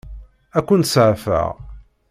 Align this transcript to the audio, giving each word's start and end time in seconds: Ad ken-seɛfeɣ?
Ad 0.57 0.63
ken-seɛfeɣ? 0.67 1.49